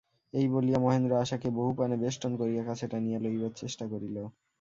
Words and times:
এই 0.33 0.45
বলিয়া 0.53 0.79
মহেন্দ্র 0.79 1.11
আশাকে 1.23 1.47
বাহুপাশে 1.57 1.95
বেষ্টন 2.03 2.31
করিয়া 2.39 2.63
কাছে 2.69 2.85
টানিয়া 2.91 3.19
লইবার 3.19 3.53
চেষ্টা 3.61 3.85
করিল। 3.87 4.17